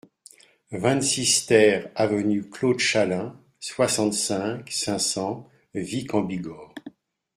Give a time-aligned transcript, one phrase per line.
[0.71, 6.73] vingt-six TER avenue Claude Chalin, soixante-cinq, cinq cents, Vic-en-Bigorre